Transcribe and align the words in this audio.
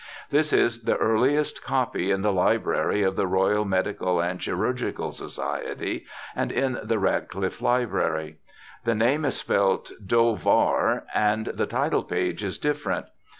This 0.31 0.51
is 0.51 0.81
the 0.85 0.97
earliest 0.97 1.63
copy 1.63 2.09
in 2.09 2.23
the 2.23 2.33
Library 2.33 3.03
of 3.03 3.15
the 3.15 3.27
Royal 3.27 3.65
Medical 3.65 4.19
and 4.19 4.39
Chirurgical 4.39 5.11
Society, 5.11 6.05
and 6.35 6.51
in 6.51 6.79
the 6.81 6.97
Radcliffe 6.97 7.61
Library. 7.61 8.37
The 8.83 8.95
name 8.95 9.25
is 9.25 9.37
spelt 9.37 9.91
Dovar, 10.03 11.03
and 11.13 11.45
the 11.45 11.67
title 11.67 12.03
page 12.03 12.43
is 12.43 12.57
different. 12.57 13.05